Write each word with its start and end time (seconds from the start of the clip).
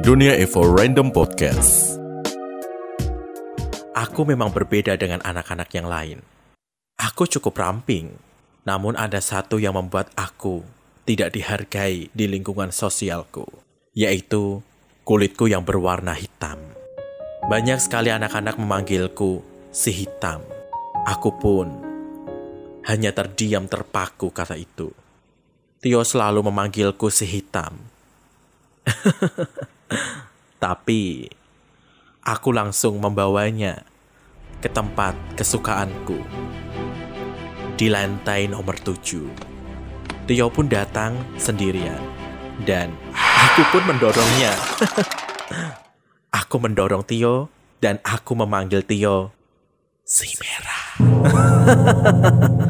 Dunia 0.00 0.32
Evo 0.40 0.64
Random 0.64 1.12
Podcast. 1.12 2.00
Aku 3.92 4.24
memang 4.24 4.48
berbeda 4.48 4.96
dengan 4.96 5.20
anak-anak 5.20 5.68
yang 5.68 5.84
lain. 5.84 6.24
Aku 6.96 7.28
cukup 7.28 7.60
ramping, 7.60 8.16
namun 8.64 8.96
ada 8.96 9.20
satu 9.20 9.60
yang 9.60 9.76
membuat 9.76 10.08
aku 10.16 10.64
tidak 11.04 11.36
dihargai 11.36 12.08
di 12.08 12.24
lingkungan 12.24 12.72
sosialku, 12.72 13.44
yaitu 13.92 14.64
kulitku 15.04 15.52
yang 15.52 15.60
berwarna 15.60 16.16
hitam. 16.16 16.56
Banyak 17.44 17.76
sekali 17.76 18.08
anak-anak 18.08 18.56
memanggilku 18.56 19.44
si 19.76 19.92
hitam. 19.92 20.40
Aku 21.04 21.36
pun 21.36 21.68
hanya 22.88 23.12
terdiam 23.12 23.68
terpaku 23.68 24.32
kata 24.32 24.56
itu. 24.56 24.88
Tio 25.84 26.00
selalu 26.00 26.48
memanggilku 26.48 27.12
si 27.12 27.28
hitam. 27.28 27.76
Tapi 30.62 31.26
aku 32.22 32.54
langsung 32.54 33.02
membawanya 33.02 33.82
ke 34.62 34.70
tempat 34.70 35.18
kesukaanku 35.34 36.22
di 37.74 37.90
lantai 37.90 38.46
nomor 38.46 38.78
tujuh. 38.78 39.26
Tio 40.22 40.46
pun 40.54 40.70
datang 40.70 41.18
sendirian 41.34 41.98
dan 42.62 42.94
aku 43.10 43.74
pun 43.74 43.82
mendorongnya. 43.90 44.54
aku 46.46 46.62
mendorong 46.62 47.02
Tio 47.10 47.50
dan 47.82 47.98
aku 48.06 48.38
memanggil 48.38 48.86
Tio 48.86 49.34
si 50.06 50.30
merah. 50.38 50.86